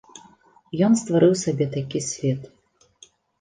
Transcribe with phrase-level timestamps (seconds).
[0.87, 2.41] Ён стварыў сабе такі свет.